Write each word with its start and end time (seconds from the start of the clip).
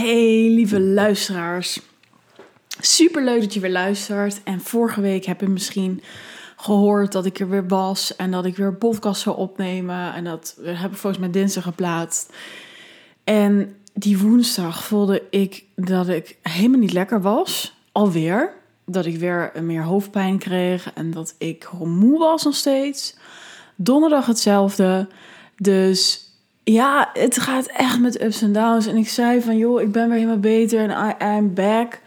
Hey 0.00 0.48
lieve 0.50 0.80
luisteraars. 0.80 1.80
Super 2.80 3.24
leuk 3.24 3.40
dat 3.40 3.54
je 3.54 3.60
weer 3.60 3.70
luistert. 3.70 4.42
En 4.42 4.60
vorige 4.60 5.00
week 5.00 5.24
heb 5.24 5.40
je 5.40 5.48
misschien 5.48 6.02
gehoord 6.56 7.12
dat 7.12 7.26
ik 7.26 7.40
er 7.40 7.48
weer 7.48 7.68
was 7.68 8.16
en 8.16 8.30
dat 8.30 8.44
ik 8.44 8.56
weer 8.56 8.66
een 8.66 8.78
podcast 8.78 9.20
zou 9.22 9.36
opnemen. 9.36 10.14
En 10.14 10.24
dat 10.24 10.58
heb 10.62 10.90
ik 10.90 10.96
volgens 10.96 11.18
mij 11.18 11.30
dinsdag 11.30 11.62
geplaatst. 11.62 12.32
En 13.24 13.76
die 13.94 14.18
woensdag 14.18 14.84
voelde 14.84 15.22
ik 15.30 15.64
dat 15.76 16.08
ik 16.08 16.36
helemaal 16.42 16.80
niet 16.80 16.92
lekker 16.92 17.20
was. 17.20 17.74
Alweer. 17.92 18.52
Dat 18.84 19.06
ik 19.06 19.18
weer 19.18 19.52
meer 19.62 19.82
hoofdpijn 19.82 20.38
kreeg 20.38 20.92
en 20.92 21.10
dat 21.10 21.34
ik 21.38 21.68
moe 21.72 22.18
was 22.18 22.44
nog 22.44 22.54
steeds. 22.54 23.16
Donderdag 23.76 24.26
hetzelfde. 24.26 25.08
Dus 25.56 26.29
ja, 26.72 27.10
het 27.12 27.40
gaat 27.40 27.66
echt 27.66 28.00
met 28.00 28.22
ups 28.22 28.42
en 28.42 28.52
downs. 28.52 28.86
En 28.86 28.96
ik 28.96 29.08
zei 29.08 29.40
van, 29.40 29.56
joh, 29.56 29.80
ik 29.80 29.92
ben 29.92 30.08
weer 30.08 30.18
helemaal 30.18 30.38
beter 30.38 30.80
en 30.80 31.08
I 31.08 31.24
am 31.24 31.54
back. 31.54 32.00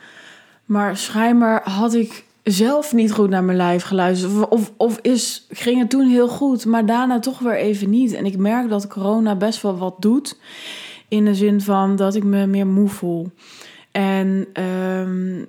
Maar 0.65 0.97
schijnbaar 0.97 1.69
had 1.69 1.93
ik 1.93 2.23
zelf 2.43 2.93
niet 2.93 3.11
goed 3.11 3.29
naar 3.29 3.43
mijn 3.43 3.57
lijf 3.57 3.83
geluisterd. 3.83 4.49
Of, 4.49 4.71
of 4.77 4.99
is, 5.01 5.45
ging 5.49 5.79
het 5.79 5.89
toen 5.89 6.07
heel 6.07 6.27
goed, 6.27 6.65
maar 6.65 6.85
daarna 6.85 7.19
toch 7.19 7.39
weer 7.39 7.55
even 7.55 7.89
niet. 7.89 8.13
En 8.13 8.25
ik 8.25 8.37
merk 8.37 8.69
dat 8.69 8.87
corona 8.87 9.35
best 9.35 9.61
wel 9.61 9.77
wat 9.77 9.95
doet. 9.99 10.37
In 11.07 11.25
de 11.25 11.35
zin 11.35 11.61
van 11.61 11.95
dat 11.95 12.15
ik 12.15 12.23
me 12.23 12.45
meer 12.45 12.67
moe 12.67 12.89
voel. 12.89 13.31
En 13.91 14.47
um, 14.63 15.47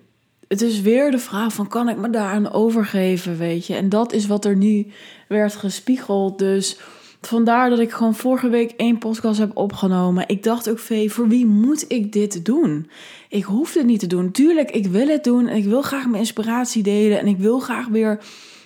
het 0.49 0.63
is 0.63 0.81
weer 0.81 1.11
de 1.11 1.19
vraag 1.19 1.53
van, 1.53 1.69
kan 1.69 1.89
ik 1.89 1.97
me 1.97 2.11
daaraan 2.11 2.53
overgeven, 2.53 3.39
weet 3.39 3.67
je? 3.67 3.75
En 3.75 3.89
dat 3.89 4.13
is 4.13 4.27
wat 4.27 4.45
er 4.45 4.57
nu 4.57 4.87
werd 5.29 5.55
gespiegeld. 5.55 6.39
Dus 6.39 6.79
vandaar 7.27 7.71
dat 7.71 7.79
ik 7.79 7.93
gewoon 7.93 8.15
vorige 8.15 8.49
week 8.49 8.71
één 8.77 8.99
podcast 8.99 9.39
heb 9.39 9.57
opgenomen. 9.57 10.29
Ik 10.29 10.43
dacht 10.43 10.71
ook, 10.71 10.79
Vee, 10.79 11.13
voor 11.13 11.29
wie 11.29 11.47
moet 11.47 11.85
ik 11.89 12.13
dit 12.13 12.45
doen? 12.45 12.91
Ik 13.29 13.45
hoef 13.45 13.75
het 13.75 13.87
niet 13.87 14.01
te 14.01 14.07
doen. 14.07 14.31
Tuurlijk, 14.31 14.71
ik 14.71 14.87
wil 14.87 15.09
het 15.09 15.25
doen 15.25 15.49
en 15.49 15.57
ik 15.57 15.65
wil 15.65 15.83
graag 15.83 16.07
mijn 16.07 16.19
inspiratie 16.21 16.83
delen. 16.83 17.19
En 17.19 17.27
ik 17.27 17.37
wil 17.37 17.59
graag 17.59 17.87
weer, 17.87 18.21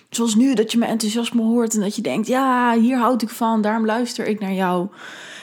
zoals 0.09 0.35
nu, 0.35 0.53
dat 0.53 0.71
je 0.71 0.77
mijn 0.77 0.91
enthousiasme 0.91 1.41
hoort 1.41 1.73
en 1.73 1.81
dat 1.81 1.95
je 1.95 2.01
denkt, 2.01 2.27
ja, 2.27 2.77
hier 2.79 2.97
houd 2.97 3.21
ik 3.21 3.29
van, 3.29 3.61
daarom 3.61 3.85
luister 3.85 4.27
ik 4.27 4.39
naar 4.39 4.53
jou. 4.53 4.87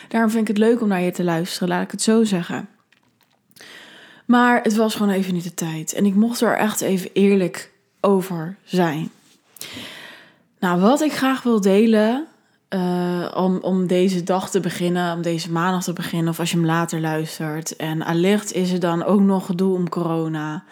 Daarom 0.09 0.31
vind 0.31 0.49
ik 0.49 0.57
het 0.57 0.67
leuk 0.67 0.81
om 0.81 0.89
naar 0.89 1.03
je 1.03 1.11
te 1.11 1.25
luisteren, 1.25 1.69
laat 1.69 1.83
ik 1.83 1.91
het 1.91 2.03
zo 2.03 2.25
zeggen. 2.25 2.69
Maar 4.27 4.63
het 4.63 4.77
was 4.77 4.95
gewoon 4.95 5.13
even 5.13 5.35
niet 5.35 5.45
de 5.45 5.55
tijd. 5.55 5.93
En 5.93 6.07
ik 6.07 6.15
mocht 6.15 6.41
er 6.41 6.57
echt 6.57 6.81
even 6.81 7.11
eerlijk 7.13 7.73
over 8.01 8.57
zijn. 8.65 9.11
Nou, 10.59 10.81
wat 10.81 11.01
ik 11.01 11.13
graag 11.13 11.43
wil 11.43 11.61
delen 11.61 12.27
uh, 12.71 13.33
om, 13.35 13.59
om 13.61 13.87
deze 13.87 14.23
dag 14.23 14.51
te 14.51 14.61
beginnen, 14.61 15.15
om 15.15 15.23
deze 15.23 15.53
maandag 15.53 15.83
te 15.83 15.93
beginnen, 15.93 16.29
of 16.29 16.39
als 16.39 16.51
je 16.51 16.57
hem 16.57 16.67
later 16.67 17.01
luistert. 17.01 17.77
En 17.77 18.03
allicht 18.03 18.53
is 18.53 18.73
er 18.73 18.81
dan 18.81 19.05
ook 19.05 19.21
nog 19.21 19.47
gedoe 19.47 19.75
om 19.75 19.89
corona. 19.89 20.65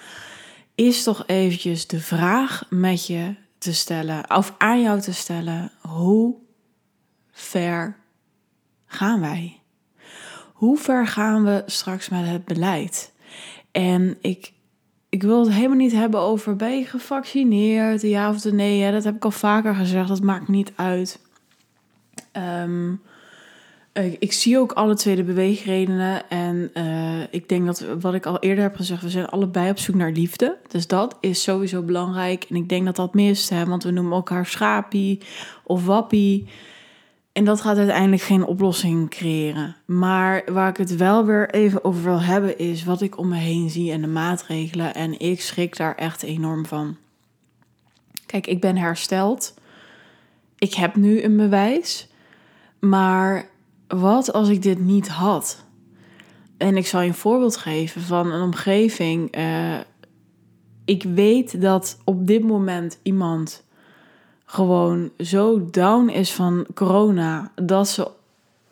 Is 0.75 1.03
toch 1.03 1.25
eventjes 1.27 1.87
de 1.87 2.01
vraag 2.01 2.65
met 2.71 3.07
je 3.07 3.35
te 3.59 3.75
stellen, 3.75 4.31
of 4.31 4.55
aan 4.59 4.83
jou 4.83 5.01
te 5.01 5.13
stellen: 5.13 5.71
hoe 5.81 6.35
ver 7.33 7.97
gaan 8.87 9.21
wij? 9.21 9.61
Hoe 10.53 10.79
ver 10.79 11.07
gaan 11.07 11.45
we 11.45 11.63
straks 11.67 12.09
met 12.09 12.27
het 12.27 12.45
beleid? 12.45 13.13
En 13.73 14.17
ik, 14.21 14.53
ik 15.09 15.23
wil 15.23 15.45
het 15.45 15.53
helemaal 15.53 15.77
niet 15.77 15.93
hebben 15.93 16.21
over 16.21 16.57
ben 16.57 16.79
je 16.79 16.85
gevaccineerd, 16.85 18.03
ja 18.03 18.31
of 18.31 18.45
nee. 18.45 18.93
Dat 18.93 19.05
heb 19.05 19.15
ik 19.15 19.25
al 19.25 19.31
vaker 19.31 19.75
gezegd, 19.75 20.09
dat 20.09 20.23
maakt 20.23 20.49
niet 20.49 20.73
uit. 20.77 21.24
Um, 22.37 23.01
ik, 24.19 24.33
zie 24.33 24.59
ook 24.59 24.73
alle 24.73 24.95
twee 24.95 25.17
de 25.17 25.25
beweegredenen. 25.25 26.29
En 26.31 26.71
uh, 26.75 27.21
ik 27.31 27.49
denk 27.49 27.67
dat 27.67 27.85
wat 28.01 28.15
ik 28.15 28.27
al 28.27 28.39
eerder 28.39 28.65
heb 28.65 28.77
gezegd, 28.77 29.03
we 29.03 29.11
zijn 29.11 29.27
allebei 29.27 29.71
op 29.71 29.79
zoek 29.79 29.95
naar 29.95 30.11
liefde. 30.11 30.57
Dus 30.69 30.87
dat 30.87 31.17
is 31.21 31.43
sowieso 31.43 31.83
belangrijk. 31.83 32.45
En 32.49 32.57
ik 32.57 32.69
denk 32.69 32.85
dat 32.85 32.97
dat 32.97 33.15
mist, 33.15 33.51
hè, 33.51 33.65
want 33.65 33.83
we 33.83 33.91
noemen 33.91 34.13
elkaar 34.13 34.47
schapie 34.47 35.21
of 35.63 35.85
wappie. 35.85 36.47
En 37.33 37.45
dat 37.45 37.61
gaat 37.61 37.77
uiteindelijk 37.77 38.23
geen 38.23 38.45
oplossing 38.45 39.11
creëren. 39.11 39.77
Maar 39.85 40.43
waar 40.53 40.69
ik 40.69 40.77
het 40.77 40.97
wel 40.97 41.25
weer 41.25 41.51
even 41.51 41.85
over 41.85 42.03
wil 42.03 42.21
hebben, 42.21 42.59
is 42.59 42.85
wat 42.85 43.01
ik 43.01 43.19
om 43.19 43.29
me 43.29 43.37
heen 43.37 43.71
zie 43.71 43.93
en 43.93 44.01
de 44.01 44.07
maatregelen. 44.07 44.95
En 44.95 45.19
ik 45.19 45.41
schrik 45.41 45.77
daar 45.77 45.95
echt 45.95 46.23
enorm 46.23 46.67
van. 46.67 46.97
Kijk, 48.27 48.47
ik 48.47 48.61
ben 48.61 48.77
hersteld. 48.77 49.55
Ik 50.59 50.75
heb 50.75 50.97
nu 50.97 51.23
een 51.23 51.37
bewijs. 51.37 52.09
Maar 52.89 53.49
wat 53.89 54.33
als 54.33 54.49
ik 54.49 54.63
dit 54.63 54.79
niet 54.79 55.09
had? 55.09 55.65
En 56.57 56.77
ik 56.77 56.87
zal 56.87 57.01
je 57.01 57.09
een 57.09 57.15
voorbeeld 57.15 57.57
geven 57.57 58.01
van 58.01 58.33
een 58.33 58.43
omgeving. 58.43 59.37
Uh, 59.39 59.79
ik 60.85 61.03
weet 61.03 61.61
dat 61.61 61.99
op 62.05 62.27
dit 62.27 62.43
moment 62.43 62.99
iemand 63.03 63.65
gewoon 64.45 65.11
zo 65.19 65.71
down 65.71 66.09
is 66.09 66.33
van 66.33 66.67
corona 66.75 67.53
dat 67.55 67.89
ze 67.89 68.11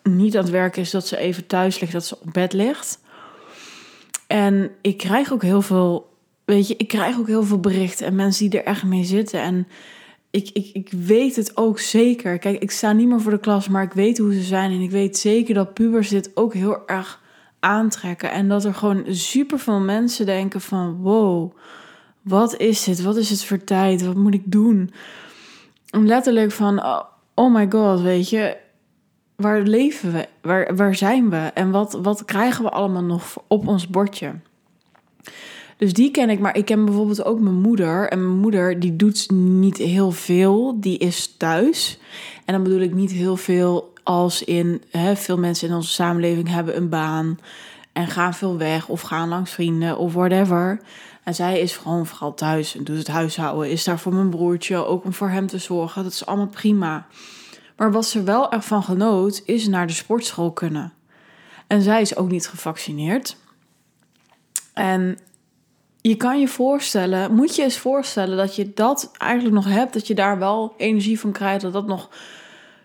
niet 0.03 0.37
aan 0.37 0.43
het 0.43 0.51
werk 0.51 0.77
is, 0.77 0.91
dat 0.91 1.07
ze 1.07 1.17
even 1.17 1.47
thuis 1.47 1.79
ligt, 1.79 1.93
dat 1.93 2.05
ze 2.05 2.17
op 2.21 2.33
bed 2.33 2.53
ligt. 2.53 2.99
En 4.27 4.71
ik 4.81 4.97
krijg 4.97 5.33
ook 5.33 5.41
heel 5.41 5.61
veel, 5.61 6.13
weet 6.45 6.67
je, 6.67 6.75
ik 6.77 6.87
krijg 6.87 7.17
ook 7.17 7.27
heel 7.27 7.43
veel 7.43 7.59
berichten 7.59 8.05
en 8.05 8.15
mensen 8.15 8.49
die 8.49 8.59
er 8.59 8.65
echt 8.65 8.83
mee 8.83 9.03
zitten. 9.03 9.41
En 9.41 9.67
ik, 10.33 10.49
ik, 10.53 10.69
ik 10.73 10.91
weet 10.91 11.35
het 11.35 11.57
ook 11.57 11.79
zeker. 11.79 12.37
Kijk, 12.39 12.61
ik 12.61 12.71
sta 12.71 12.91
niet 12.91 13.07
meer 13.07 13.21
voor 13.21 13.31
de 13.31 13.39
klas, 13.39 13.67
maar 13.67 13.83
ik 13.83 13.93
weet 13.93 14.17
hoe 14.17 14.33
ze 14.33 14.41
zijn. 14.41 14.71
En 14.71 14.81
ik 14.81 14.91
weet 14.91 15.17
zeker 15.17 15.53
dat 15.53 15.73
pubers 15.73 16.09
dit 16.09 16.31
ook 16.33 16.53
heel 16.53 16.87
erg 16.87 17.21
aantrekken. 17.59 18.31
En 18.31 18.47
dat 18.47 18.65
er 18.65 18.73
gewoon 18.73 19.03
super 19.07 19.59
veel 19.59 19.79
mensen 19.79 20.25
denken 20.25 20.61
van... 20.61 20.95
wow, 20.95 21.55
wat 22.21 22.57
is 22.57 22.83
dit? 22.83 23.01
Wat 23.01 23.17
is 23.17 23.29
het 23.29 23.45
voor 23.45 23.63
tijd? 23.63 24.05
Wat 24.05 24.15
moet 24.15 24.33
ik 24.33 24.51
doen? 24.51 24.93
En 25.89 26.07
letterlijk 26.07 26.51
van... 26.51 26.83
oh, 26.83 27.01
oh 27.33 27.53
my 27.53 27.67
god, 27.69 28.01
weet 28.01 28.29
je... 28.29 28.57
Waar 29.35 29.61
leven 29.61 30.11
we? 30.11 30.27
Waar, 30.41 30.75
waar 30.75 30.95
zijn 30.95 31.29
we? 31.29 31.37
En 31.37 31.71
wat, 31.71 31.93
wat 32.01 32.25
krijgen 32.25 32.63
we 32.63 32.69
allemaal 32.69 33.03
nog 33.03 33.43
op 33.47 33.67
ons 33.67 33.87
bordje? 33.87 34.33
Dus 35.77 35.93
die 35.93 36.11
ken 36.11 36.29
ik, 36.29 36.39
maar 36.39 36.57
ik 36.57 36.65
ken 36.65 36.85
bijvoorbeeld 36.85 37.25
ook 37.25 37.39
mijn 37.39 37.61
moeder. 37.61 38.09
En 38.09 38.25
mijn 38.25 38.39
moeder 38.39 38.79
die 38.79 38.95
doet 38.95 39.31
niet 39.31 39.77
heel 39.77 40.11
veel, 40.11 40.79
die 40.79 40.97
is 40.97 41.35
thuis. 41.37 41.99
En 42.45 42.53
dan 42.53 42.63
bedoel 42.63 42.79
ik 42.79 42.93
niet 42.93 43.11
heel 43.11 43.37
veel 43.37 43.93
als 44.03 44.43
in 44.43 44.81
hè, 44.89 45.15
veel 45.15 45.37
mensen 45.37 45.67
in 45.67 45.75
onze 45.75 45.91
samenleving 45.91 46.49
hebben 46.49 46.77
een 46.77 46.89
baan 46.89 47.39
en 47.93 48.07
gaan 48.07 48.33
veel 48.33 48.57
weg 48.57 48.87
of 48.87 49.01
gaan 49.01 49.29
langs 49.29 49.51
vrienden 49.51 49.97
of 49.97 50.13
whatever. 50.13 50.81
En 51.23 51.35
zij 51.35 51.59
is 51.59 51.77
gewoon 51.77 52.05
vooral 52.05 52.33
thuis 52.33 52.75
en 52.75 52.83
doet 52.83 52.97
het 52.97 53.07
huishouden, 53.07 53.69
is 53.69 53.83
daar 53.83 53.99
voor 53.99 54.13
mijn 54.13 54.29
broertje, 54.29 54.85
ook 54.85 55.03
om 55.03 55.13
voor 55.13 55.29
hem 55.29 55.47
te 55.47 55.57
zorgen. 55.57 56.03
Dat 56.03 56.11
is 56.11 56.25
allemaal 56.25 56.47
prima. 56.47 57.07
Maar 57.77 57.91
wat 57.91 58.05
ze 58.05 58.23
wel 58.23 58.51
ervan 58.51 58.83
genoot, 58.83 59.41
is 59.45 59.67
naar 59.67 59.87
de 59.87 59.93
sportschool 59.93 60.51
kunnen. 60.51 60.93
En 61.67 61.81
zij 61.81 62.01
is 62.01 62.15
ook 62.15 62.29
niet 62.29 62.47
gevaccineerd. 62.47 63.37
En 64.73 65.17
je 66.05 66.15
kan 66.15 66.39
je 66.39 66.47
voorstellen, 66.47 67.33
moet 67.35 67.55
je 67.55 67.63
eens 67.63 67.77
voorstellen 67.77 68.37
dat 68.37 68.55
je 68.55 68.71
dat 68.73 69.11
eigenlijk 69.17 69.55
nog 69.55 69.73
hebt, 69.73 69.93
dat 69.93 70.07
je 70.07 70.15
daar 70.15 70.39
wel 70.39 70.73
energie 70.77 71.19
van 71.19 71.31
krijgt, 71.31 71.61
dat 71.61 71.73
dat 71.73 71.87
nog 71.87 72.09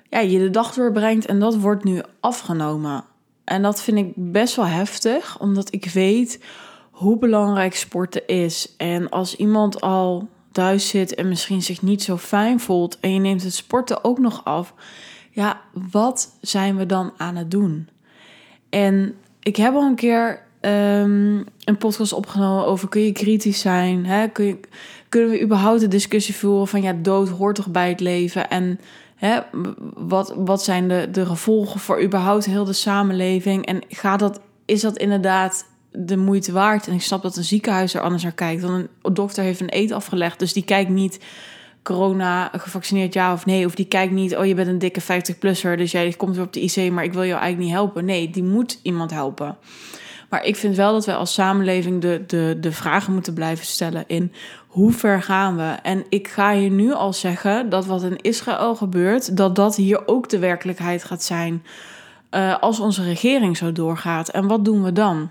ja, 0.09 0.19
je 0.19 0.39
de 0.39 0.51
dag 0.51 0.75
doorbrengt 0.75 1.27
en 1.27 1.41
dat 1.41 1.57
wordt 1.57 1.85
nu 1.85 2.03
afgenomen. 2.21 3.05
En 3.45 3.63
dat 3.63 3.83
vind 3.83 3.99
ik 3.99 4.13
best 4.15 4.57
wel 4.57 4.67
heftig, 4.67 5.41
omdat 5.41 5.73
ik 5.73 5.85
weet 5.85 6.45
hoe 6.91 7.19
belangrijk 7.19 7.77
sporten 7.77 8.27
is. 8.27 8.75
En 8.77 9.09
als 9.09 9.37
iemand 9.37 9.81
al 9.81 10.29
thuis 10.53 10.89
zit 10.89 11.15
en 11.15 11.29
misschien 11.29 11.63
zich 11.63 11.83
niet 11.83 12.03
zo 12.03 12.17
fijn 12.17 12.61
voelt 12.61 13.01
en 13.01 13.15
je 13.15 13.21
neemt 13.21 13.43
het 13.43 13.55
sporten 13.55 14.05
ook 14.05 14.19
nog 14.19 14.45
af, 14.45 14.75
ja, 15.31 15.61
wat 15.91 16.37
zijn 16.41 16.77
we 16.77 16.87
dan 16.87 17.13
aan 17.17 17.37
het 17.37 17.51
doen? 17.51 17.89
En 18.71 19.15
ik 19.41 19.57
heb 19.57 19.75
al 19.75 19.83
een 19.83 19.95
keer 19.95 20.47
um, 20.61 21.45
een 21.65 21.77
podcast 21.79 22.13
opgenomen 22.13 22.67
over 22.67 22.89
kun 22.89 23.03
je 23.03 23.13
kritisch 23.13 23.61
zijn? 23.61 24.07
Hè? 24.07 24.29
Kun 24.29 24.61
kunnen 25.09 25.31
we 25.31 25.43
überhaupt 25.43 25.81
de 25.81 25.89
discussie 25.89 26.35
voeren 26.35 26.69
van 26.69 26.83
ja, 26.83 26.93
dood 26.93 27.29
hoort 27.29 27.55
toch 27.55 27.69
bij 27.69 27.89
het 27.89 28.01
leven? 28.01 28.51
En 28.51 28.81
hè, 29.15 29.39
wat, 29.95 30.35
wat 30.37 30.65
zijn 30.65 30.89
de, 30.89 31.09
de 31.11 31.27
gevolgen 31.27 31.81
voor 31.81 32.03
überhaupt 32.03 32.45
heel 32.45 32.65
de 32.65 32.73
samenleving? 32.73 33.67
En 33.67 33.83
gaat 33.89 34.19
dat, 34.19 34.41
is 34.65 34.81
dat 34.81 34.99
inderdaad 34.99 35.67
de 35.93 36.17
moeite 36.17 36.53
waard? 36.53 36.87
En 36.87 36.95
ik 36.95 37.03
snap 37.03 37.23
dat 37.23 37.37
een 37.37 37.45
ziekenhuis 37.45 37.95
er 37.95 38.01
anders 38.01 38.23
naar 38.23 38.33
kijkt. 38.33 38.63
Dan 38.63 38.89
een 39.03 39.15
dokter 39.15 39.45
heeft 39.45 39.61
een 39.61 39.77
eet 39.77 39.93
afgelegd, 39.93 40.39
dus 40.39 40.53
die 40.53 40.65
kijkt 40.65 40.91
niet 40.91 41.19
corona 41.83 42.51
gevaccineerd 42.53 43.13
ja 43.13 43.33
of 43.33 43.47
nee. 43.47 43.67
Of 43.67 43.75
die 43.75 43.87
kijkt 43.87 44.13
niet, 44.13 44.37
oh 44.37 44.47
je 44.47 44.55
bent 44.55 44.69
een 44.69 44.79
dikke 44.79 45.03
50-plusser, 45.03 45.77
dus 45.77 45.91
jij 45.91 46.15
komt 46.17 46.37
weer 46.37 46.45
op 46.45 46.53
de 46.53 46.61
IC, 46.61 46.93
maar 46.93 47.05
ik 47.05 47.13
wil 47.13 47.25
jou 47.25 47.41
eigenlijk 47.41 47.59
niet 47.59 47.79
helpen. 47.79 48.05
Nee, 48.05 48.31
die 48.31 48.43
moet 48.43 48.81
iemand 48.83 49.11
helpen. 49.11 49.57
Maar 50.29 50.45
ik 50.45 50.57
vind 50.57 50.77
wel 50.77 50.93
dat 50.93 51.07
wij 51.07 51.15
als 51.15 51.33
samenleving 51.33 52.01
de, 52.01 52.25
de, 52.27 52.57
de 52.61 52.73
vragen 52.73 53.13
moeten 53.13 53.35
blijven 53.35 53.67
stellen 53.67 54.05
in 54.07 54.33
hoe 54.67 54.93
ver 54.93 55.23
gaan 55.23 55.57
we? 55.57 55.77
En 55.83 56.05
ik 56.09 56.29
ga 56.29 56.51
je 56.51 56.71
nu 56.71 56.93
al 56.93 57.13
zeggen 57.13 57.69
dat 57.69 57.87
wat 57.87 58.03
in 58.03 58.17
Israël 58.17 58.75
gebeurt, 58.75 59.37
dat 59.37 59.57
dat 59.57 59.77
hier 59.77 60.09
ook 60.09 60.29
de 60.29 60.39
werkelijkheid 60.39 61.05
gaat 61.05 61.23
zijn 61.23 61.63
uh, 62.31 62.59
als 62.59 62.81
onze 62.81 63.03
regering 63.03 63.57
zo 63.57 63.73
doorgaat. 63.73 64.29
En 64.29 64.47
wat 64.47 64.65
doen 64.65 64.83
we 64.83 64.93
dan? 64.93 65.31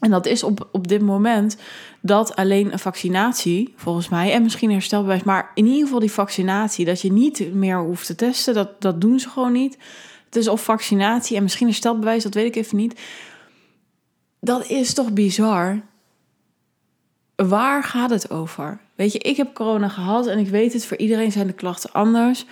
En 0.00 0.10
dat 0.10 0.26
is 0.26 0.42
op, 0.42 0.68
op 0.72 0.88
dit 0.88 1.00
moment 1.00 1.56
dat 2.00 2.36
alleen 2.36 2.72
een 2.72 2.78
vaccinatie, 2.78 3.74
volgens 3.76 4.08
mij, 4.08 4.32
en 4.32 4.42
misschien 4.42 4.70
herstelbewijs, 4.70 5.22
maar 5.22 5.50
in 5.54 5.66
ieder 5.66 5.82
geval 5.82 6.00
die 6.00 6.12
vaccinatie, 6.12 6.84
dat 6.84 7.00
je 7.00 7.12
niet 7.12 7.54
meer 7.54 7.78
hoeft 7.78 8.06
te 8.06 8.14
testen, 8.14 8.54
dat, 8.54 8.80
dat 8.80 9.00
doen 9.00 9.20
ze 9.20 9.28
gewoon 9.28 9.52
niet. 9.52 9.78
Het 10.24 10.36
is 10.36 10.48
of 10.48 10.64
vaccinatie 10.64 11.36
en 11.36 11.42
misschien 11.42 11.66
herstelbewijs, 11.66 12.22
dat 12.22 12.34
weet 12.34 12.46
ik 12.46 12.56
even 12.56 12.76
niet. 12.76 13.00
Dat 14.44 14.68
is 14.68 14.94
toch 14.94 15.12
bizar? 15.12 15.80
Waar 17.36 17.82
gaat 17.82 18.10
het 18.10 18.30
over? 18.30 18.78
Weet 18.94 19.12
je, 19.12 19.18
ik 19.18 19.36
heb 19.36 19.54
corona 19.54 19.88
gehad 19.88 20.26
en 20.26 20.38
ik 20.38 20.48
weet 20.48 20.72
het, 20.72 20.86
voor 20.86 20.96
iedereen 20.96 21.32
zijn 21.32 21.46
de 21.46 21.52
klachten 21.52 21.92
anders. 21.92 22.46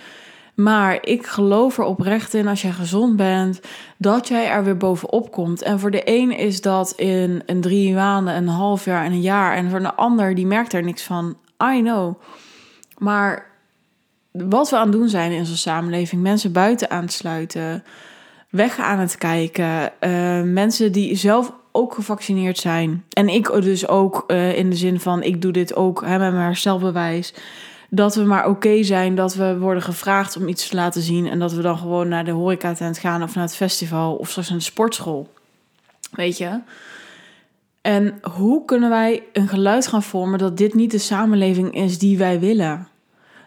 Maar 0.55 1.05
ik 1.05 1.25
geloof 1.25 1.77
er 1.77 1.83
oprecht 1.83 2.33
in 2.33 2.47
als 2.47 2.61
jij 2.61 2.71
gezond 2.71 3.15
bent, 3.15 3.61
dat 3.97 4.27
jij 4.27 4.49
er 4.49 4.63
weer 4.63 4.77
bovenop 4.77 5.31
komt. 5.31 5.61
En 5.61 5.79
voor 5.79 5.91
de 5.91 6.01
een 6.05 6.31
is 6.37 6.61
dat 6.61 6.91
in 6.91 7.43
een 7.45 7.61
drie 7.61 7.93
maanden, 7.93 8.35
een 8.35 8.47
half 8.47 8.85
jaar 8.85 9.05
en 9.05 9.11
een 9.11 9.21
jaar. 9.21 9.55
En 9.55 9.69
voor 9.69 9.79
de 9.79 9.93
ander, 9.93 10.35
die 10.35 10.45
merkt 10.45 10.73
er 10.73 10.83
niks 10.83 11.03
van. 11.03 11.37
I 11.73 11.81
know. 11.81 12.21
Maar 12.97 13.45
wat 14.31 14.69
we 14.69 14.77
aan 14.77 14.87
het 14.87 14.91
doen 14.91 15.09
zijn 15.09 15.31
in 15.31 15.39
onze 15.39 15.57
samenleving, 15.57 16.21
mensen 16.21 16.51
buiten 16.51 16.89
aansluiten, 16.89 17.83
weg 18.49 18.79
aan 18.79 18.99
het 18.99 19.17
kijken, 19.17 19.91
uh, 20.01 20.41
mensen 20.41 20.91
die 20.91 21.15
zelf 21.15 21.53
ook 21.75 21.93
gevaccineerd 21.93 22.57
zijn. 22.57 23.03
En 23.09 23.29
ik 23.29 23.51
dus 23.61 23.87
ook 23.87 24.23
uh, 24.27 24.57
in 24.57 24.69
de 24.69 24.75
zin 24.75 24.99
van, 24.99 25.23
ik 25.23 25.41
doe 25.41 25.51
dit 25.51 25.75
ook 25.75 26.01
hè, 26.01 26.17
met 26.17 26.31
mijn 26.31 26.45
herstelbewijs 26.45 27.33
dat 27.95 28.15
we 28.15 28.23
maar 28.23 28.47
oké 28.47 28.83
zijn 28.83 29.15
dat 29.15 29.35
we 29.35 29.57
worden 29.57 29.83
gevraagd 29.83 30.37
om 30.37 30.47
iets 30.47 30.67
te 30.67 30.75
laten 30.75 31.01
zien. 31.01 31.27
En 31.27 31.39
dat 31.39 31.53
we 31.53 31.61
dan 31.61 31.77
gewoon 31.77 32.07
naar 32.07 32.25
de 32.25 32.31
horeca-tent 32.31 32.97
gaan 32.97 33.23
of 33.23 33.35
naar 33.35 33.43
het 33.43 33.55
festival 33.55 34.15
of 34.15 34.29
straks 34.29 34.49
naar 34.49 34.57
de 34.57 34.63
sportschool. 34.63 35.33
Weet 36.11 36.37
je? 36.37 36.59
En 37.81 38.19
hoe 38.21 38.65
kunnen 38.65 38.89
wij 38.89 39.23
een 39.33 39.47
geluid 39.47 39.87
gaan 39.87 40.03
vormen 40.03 40.39
dat 40.39 40.57
dit 40.57 40.73
niet 40.73 40.91
de 40.91 40.97
samenleving 40.97 41.75
is 41.75 41.99
die 41.99 42.17
wij 42.17 42.39
willen? 42.39 42.87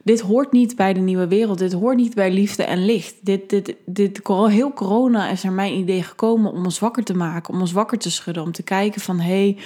Dit 0.07 0.21
hoort 0.21 0.53
niet 0.53 0.77
bij 0.77 0.93
de 0.93 1.01
nieuwe 1.01 1.27
wereld. 1.27 1.59
Dit 1.59 1.73
hoort 1.73 1.97
niet 1.97 2.15
bij 2.15 2.33
liefde 2.33 2.65
en 2.65 2.85
licht. 2.85 3.15
Dit, 3.21 3.51
dit, 3.51 3.75
dit, 3.87 4.21
heel 4.27 4.73
corona 4.73 5.29
is 5.29 5.43
naar 5.43 5.53
mijn 5.53 5.73
idee 5.73 6.03
gekomen 6.03 6.53
om 6.53 6.65
ons 6.65 6.79
wakker 6.79 7.05
te 7.05 7.15
maken, 7.15 7.55
om 7.55 7.61
ons 7.61 7.73
wakker 7.73 7.99
te 7.99 8.11
schudden, 8.11 8.43
om 8.43 8.53
te 8.53 8.63
kijken 8.63 9.01
van 9.01 9.19
hé, 9.19 9.25
hey, 9.25 9.57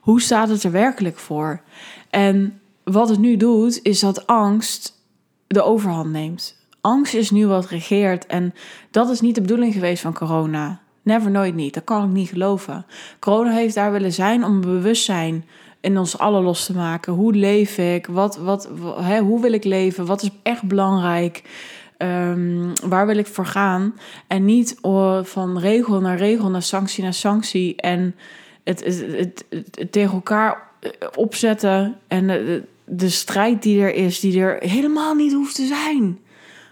hoe 0.00 0.20
staat 0.20 0.48
het 0.48 0.62
er 0.62 0.70
werkelijk 0.70 1.18
voor? 1.18 1.62
En 2.10 2.60
wat 2.84 3.08
het 3.08 3.18
nu 3.18 3.36
doet, 3.36 3.80
is 3.82 4.00
dat 4.00 4.26
angst 4.26 5.02
de 5.46 5.62
overhand 5.62 6.10
neemt. 6.10 6.56
Angst 6.80 7.14
is 7.14 7.30
nu 7.30 7.46
wat 7.46 7.66
regeert 7.66 8.26
en 8.26 8.54
dat 8.90 9.10
is 9.10 9.20
niet 9.20 9.34
de 9.34 9.40
bedoeling 9.40 9.72
geweest 9.72 10.02
van 10.02 10.14
corona. 10.14 10.80
Never, 11.02 11.30
nooit 11.30 11.54
niet. 11.54 11.74
Dat 11.74 11.84
kan 11.84 12.04
ik 12.04 12.10
niet 12.10 12.28
geloven. 12.28 12.86
Corona 13.18 13.50
heeft 13.50 13.74
daar 13.74 13.92
willen 13.92 14.12
zijn 14.12 14.44
om 14.44 14.60
bewustzijn 14.60 15.44
in 15.80 15.98
ons 15.98 16.18
allen 16.18 16.42
los 16.42 16.66
te 16.66 16.74
maken. 16.74 17.12
Hoe 17.12 17.34
leef 17.34 17.78
ik? 17.78 18.06
Wat, 18.06 18.36
wat, 18.36 18.68
hè, 19.00 19.20
hoe 19.20 19.40
wil 19.40 19.52
ik 19.52 19.64
leven? 19.64 20.06
Wat 20.06 20.22
is 20.22 20.30
echt 20.42 20.62
belangrijk? 20.62 21.42
Um, 21.98 22.72
waar 22.84 23.06
wil 23.06 23.16
ik 23.16 23.26
voor 23.26 23.46
gaan? 23.46 23.94
En 24.26 24.44
niet 24.44 24.78
oh, 24.80 25.24
van 25.24 25.58
regel 25.58 26.00
naar 26.00 26.16
regel, 26.16 26.50
naar 26.50 26.62
sanctie 26.62 27.02
naar 27.02 27.14
sanctie. 27.14 27.76
En 27.76 28.14
het, 28.64 28.84
het, 28.84 29.04
het, 29.16 29.44
het 29.50 29.92
tegen 29.92 30.12
elkaar 30.12 30.68
eh, 30.80 30.90
opzetten 31.14 31.98
en 32.08 32.26
de, 32.26 32.62
de 32.84 33.08
strijd 33.08 33.62
die 33.62 33.82
er 33.82 33.94
is, 33.94 34.20
die 34.20 34.40
er 34.40 34.56
helemaal 34.68 35.14
niet 35.14 35.32
hoeft 35.32 35.54
te 35.54 35.66
zijn. 35.66 36.18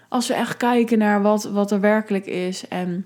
Als 0.09 0.27
we 0.27 0.33
echt 0.33 0.57
kijken 0.57 0.97
naar 0.97 1.21
wat, 1.21 1.43
wat 1.43 1.71
er 1.71 1.79
werkelijk 1.79 2.25
is. 2.25 2.67
En 2.67 3.05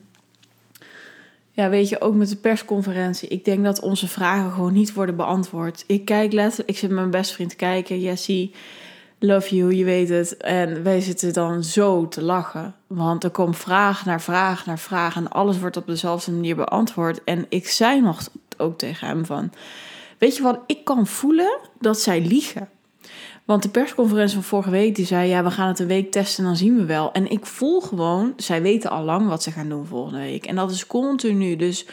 ja, 1.56 1.70
weet 1.70 1.90
je, 1.90 2.02
ook 2.02 2.16
met 2.16 2.30
de 2.30 2.36
persconferentie. 2.36 3.30
Ik 3.30 3.46
denk 3.46 3.64
dat 3.64 3.80
onze 3.80 4.08
vragen 4.08 4.52
gewoon 4.52 4.74
niet 4.74 4.94
worden 4.94 5.16
beantwoord. 5.16 5.84
Ik 5.88 6.06
kijk 6.06 6.34
letterlijk, 6.34 6.70
ik 6.70 6.78
zit 6.78 6.90
met 6.90 7.00
mijn 7.00 7.12
beste 7.12 7.34
vriend 7.34 7.50
te 7.50 7.56
kijken. 7.56 8.00
Jessie, 8.00 8.54
love 9.20 9.56
you, 9.56 9.76
je 9.76 9.84
weet 9.84 10.10
het. 10.10 10.38
En 10.38 10.84
wij 10.84 11.02
zitten 11.02 11.34
dan 11.34 11.64
zo 11.64 12.08
te 12.08 12.22
lachen. 12.22 12.76
Want 12.88 13.24
er 13.24 13.30
komt 13.30 13.58
vraag 13.58 14.06
naar 14.06 14.22
vraag 14.22 14.66
naar 14.66 14.80
vraag. 14.80 15.16
En 15.16 15.30
alles 15.30 15.60
wordt 15.60 15.78
op 15.78 15.88
dezelfde 15.88 16.32
manier 16.32 16.56
beantwoord. 16.56 17.24
En 17.24 17.46
ik 17.50 17.68
zei 17.68 18.02
nog 18.02 18.30
ook 18.58 18.78
tegen 18.78 19.08
hem 19.08 19.26
van 19.26 19.52
Weet 20.18 20.36
je 20.36 20.44
wat, 20.44 20.60
ik 20.68 20.84
kan 20.84 21.08
voelen 21.08 21.60
dat 21.80 22.00
zij 22.00 22.22
liegen. 22.22 22.70
Want 23.46 23.64
de 23.64 23.70
persconferentie 23.70 24.36
van 24.36 24.44
vorige 24.44 24.70
week, 24.70 24.96
die 24.96 25.06
zei... 25.06 25.30
ja, 25.30 25.44
we 25.44 25.52
gaan 25.52 25.68
het 25.68 25.80
een 25.80 25.88
week 25.88 26.12
testen 26.12 26.44
en 26.44 26.50
dan 26.50 26.58
zien 26.58 26.76
we 26.76 26.86
wel. 26.86 27.12
En 27.12 27.32
ik 27.32 27.46
voel 27.46 27.82
gewoon, 27.82 28.34
zij 28.38 28.62
weten 28.62 28.90
al 28.90 29.04
lang 29.04 29.28
wat 29.28 29.44
ze 29.44 29.52
gaan 29.52 29.70
doen 29.70 29.86
volgende 29.86 30.20
week. 30.20 30.46
En 30.46 30.56
dat 30.56 30.72
is 30.72 30.88
continu. 30.88 31.56
Dus 31.56 31.86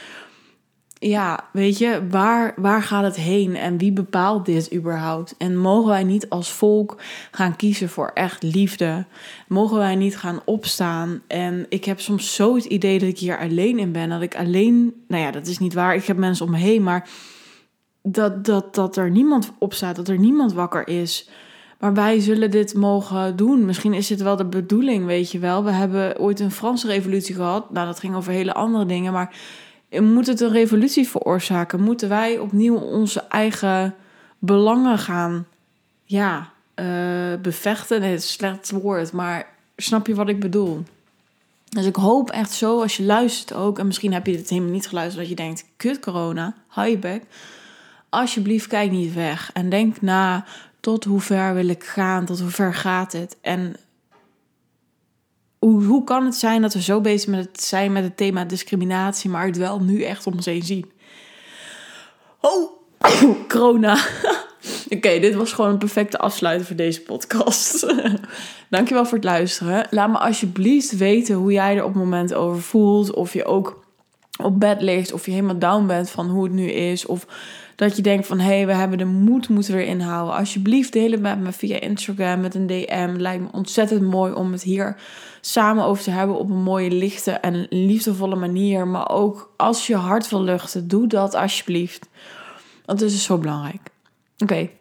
ja, 1.02 1.48
weet 1.52 1.78
je, 1.78 2.06
waar, 2.10 2.54
waar 2.56 2.82
gaat 2.82 3.04
het 3.04 3.16
heen 3.16 3.56
en 3.56 3.78
wie 3.78 3.92
bepaalt 3.92 4.46
dit 4.46 4.74
überhaupt? 4.74 5.34
En 5.38 5.56
mogen 5.56 5.88
wij 5.88 6.04
niet 6.04 6.28
als 6.28 6.50
volk 6.50 6.96
gaan 7.30 7.56
kiezen 7.56 7.88
voor 7.88 8.10
echt 8.14 8.42
liefde? 8.42 9.04
Mogen 9.48 9.78
wij 9.78 9.94
niet 9.94 10.16
gaan 10.16 10.40
opstaan? 10.44 11.22
En 11.26 11.66
ik 11.68 11.84
heb 11.84 12.00
soms 12.00 12.34
zo 12.34 12.54
het 12.54 12.64
idee 12.64 12.98
dat 12.98 13.08
ik 13.08 13.18
hier 13.18 13.38
alleen 13.38 13.78
in 13.78 13.92
ben. 13.92 14.08
Dat 14.08 14.22
ik 14.22 14.36
alleen, 14.36 14.94
nou 15.08 15.22
ja, 15.22 15.30
dat 15.30 15.46
is 15.46 15.58
niet 15.58 15.74
waar. 15.74 15.94
Ik 15.94 16.04
heb 16.04 16.16
mensen 16.16 16.44
om 16.44 16.50
me 16.50 16.58
heen, 16.58 16.82
maar 16.82 17.08
dat, 18.02 18.44
dat, 18.44 18.74
dat 18.74 18.96
er 18.96 19.10
niemand 19.10 19.52
op 19.58 19.74
staat, 19.74 19.96
dat 19.96 20.08
er 20.08 20.18
niemand 20.18 20.52
wakker 20.52 20.88
is. 20.88 21.28
Maar 21.78 21.94
wij 21.94 22.20
zullen 22.20 22.50
dit 22.50 22.74
mogen 22.74 23.36
doen. 23.36 23.64
Misschien 23.64 23.94
is 23.94 24.06
dit 24.06 24.22
wel 24.22 24.36
de 24.36 24.44
bedoeling, 24.44 25.06
weet 25.06 25.30
je 25.30 25.38
wel. 25.38 25.64
We 25.64 25.70
hebben 25.70 26.18
ooit 26.18 26.40
een 26.40 26.50
Franse 26.50 26.86
revolutie 26.86 27.34
gehad. 27.34 27.70
Nou, 27.70 27.86
dat 27.86 28.00
ging 28.00 28.14
over 28.14 28.32
hele 28.32 28.54
andere 28.54 28.86
dingen. 28.86 29.12
Maar 29.12 29.34
moet 29.98 30.26
het 30.26 30.40
een 30.40 30.52
revolutie 30.52 31.08
veroorzaken? 31.08 31.80
Moeten 31.80 32.08
wij 32.08 32.38
opnieuw 32.38 32.76
onze 32.76 33.20
eigen 33.20 33.94
belangen 34.38 34.98
gaan 34.98 35.46
ja, 36.04 36.52
uh, 36.74 36.86
bevechten? 37.42 38.02
Het 38.02 38.18
is 38.18 38.22
een 38.22 38.28
slecht 38.28 38.70
woord, 38.70 39.12
maar 39.12 39.46
snap 39.76 40.06
je 40.06 40.14
wat 40.14 40.28
ik 40.28 40.40
bedoel? 40.40 40.82
Dus 41.68 41.86
ik 41.86 41.96
hoop 41.96 42.30
echt 42.30 42.52
zo, 42.52 42.80
als 42.80 42.96
je 42.96 43.02
luistert 43.02 43.58
ook, 43.58 43.78
en 43.78 43.86
misschien 43.86 44.12
heb 44.12 44.26
je 44.26 44.36
dit 44.36 44.48
helemaal 44.48 44.72
niet 44.72 44.88
geluisterd, 44.88 45.20
dat 45.20 45.38
je 45.38 45.44
denkt: 45.44 45.64
kut 45.76 46.00
corona, 46.00 46.54
bek 47.00 47.22
alsjeblieft 48.10 48.66
kijk 48.66 48.90
niet 48.90 49.14
weg 49.14 49.50
en 49.52 49.68
denk 49.68 50.00
na 50.00 50.44
tot 50.80 51.04
hoe 51.04 51.20
ver 51.20 51.54
wil 51.54 51.68
ik 51.68 51.84
gaan, 51.84 52.24
tot 52.24 52.40
hoe 52.40 52.50
ver 52.50 52.74
gaat 52.74 53.12
het 53.12 53.36
en 53.40 53.76
hoe, 55.58 55.84
hoe 55.84 56.04
kan 56.04 56.24
het 56.24 56.34
zijn 56.34 56.62
dat 56.62 56.74
we 56.74 56.82
zo 56.82 57.00
bezig 57.00 57.28
met 57.28 57.44
het 57.44 57.62
zijn 57.62 57.92
met 57.92 58.04
het 58.04 58.16
thema 58.16 58.44
discriminatie, 58.44 59.30
maar 59.30 59.46
het 59.46 59.56
wel 59.56 59.80
nu 59.80 60.02
echt 60.02 60.26
om 60.26 60.32
ons 60.32 60.46
heen 60.46 60.62
zien. 60.62 60.90
Oh, 62.40 62.70
corona. 63.48 63.98
Oké, 64.94 65.18
dit 65.18 65.34
was 65.34 65.52
gewoon 65.52 65.70
een 65.70 65.78
perfecte 65.78 66.18
afsluiter 66.18 66.66
voor 66.66 66.76
deze 66.76 67.00
podcast. 67.02 67.94
Dankjewel 68.70 69.04
voor 69.04 69.18
het 69.18 69.24
luisteren. 69.24 69.86
Laat 69.90 70.10
me 70.10 70.18
alsjeblieft 70.18 70.96
weten 70.96 71.34
hoe 71.34 71.52
jij 71.52 71.76
er 71.76 71.84
op 71.84 71.94
het 71.94 72.02
moment 72.02 72.34
over 72.34 72.62
voelt. 72.62 73.14
Of 73.14 73.32
je 73.32 73.44
ook 73.44 73.84
op 74.42 74.60
bed 74.60 74.82
ligt, 74.82 75.12
of 75.12 75.24
je 75.24 75.30
helemaal 75.30 75.58
down 75.58 75.86
bent 75.86 76.10
van 76.10 76.28
hoe 76.28 76.44
het 76.44 76.52
nu 76.52 76.70
is. 76.70 77.06
Of 77.06 77.26
dat 77.80 77.96
je 77.96 78.02
denkt 78.02 78.26
van 78.26 78.38
hé, 78.38 78.56
hey, 78.56 78.66
we 78.66 78.74
hebben 78.74 78.98
de 78.98 79.04
moed 79.04 79.48
moeten 79.48 79.74
weer 79.74 79.86
inhouden. 79.86 80.34
Alsjeblieft 80.34 80.92
deel 80.92 81.10
het 81.10 81.20
met 81.20 81.38
me 81.38 81.52
via 81.52 81.80
Instagram 81.80 82.40
met 82.40 82.54
een 82.54 82.66
DM. 82.66 83.14
Lijkt 83.16 83.42
me 83.42 83.48
ontzettend 83.52 84.02
mooi 84.02 84.32
om 84.32 84.52
het 84.52 84.62
hier 84.62 84.96
samen 85.40 85.84
over 85.84 86.02
te 86.02 86.10
hebben 86.10 86.38
op 86.38 86.50
een 86.50 86.62
mooie, 86.62 86.90
lichte 86.90 87.30
en 87.30 87.66
liefdevolle 87.70 88.36
manier. 88.36 88.86
Maar 88.86 89.08
ook 89.08 89.52
als 89.56 89.86
je 89.86 89.96
hart 89.96 90.28
wil 90.28 90.42
luchten, 90.42 90.88
doe 90.88 91.06
dat 91.06 91.34
alsjeblieft. 91.34 92.08
Want 92.84 93.00
het 93.00 93.10
is 93.10 93.24
zo 93.24 93.38
belangrijk. 93.38 93.90
Oké, 94.38 94.42
okay. 94.42 94.76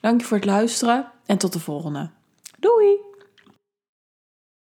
dank 0.00 0.20
je 0.20 0.26
voor 0.26 0.36
het 0.36 0.46
luisteren 0.46 1.06
en 1.26 1.38
tot 1.38 1.52
de 1.52 1.60
volgende. 1.60 2.10
Doei! 2.58 3.13